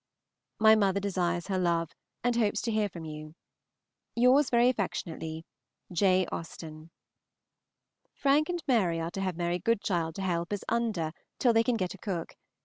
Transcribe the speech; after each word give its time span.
My 0.59 0.73
mother 0.73 0.99
desires 0.99 1.45
her 1.45 1.59
love, 1.59 1.91
and 2.23 2.35
hopes 2.35 2.59
to 2.63 2.71
hear 2.71 2.89
from 2.89 3.05
you. 3.05 3.35
Yours 4.15 4.49
very 4.49 4.67
affectionately, 4.67 5.45
J. 5.91 6.25
AUSTEN. 6.31 6.89
Frank 8.15 8.49
and 8.49 8.63
Mary 8.67 8.99
are 8.99 9.11
to 9.11 9.21
have 9.21 9.37
Mary 9.37 9.59
Goodchild 9.59 10.15
to 10.15 10.23
help 10.23 10.51
as 10.51 10.63
Under 10.67 11.11
till 11.37 11.53
they 11.53 11.61
can 11.63 11.75
get 11.77 11.93
a 11.93 11.99
cook. 11.99 12.35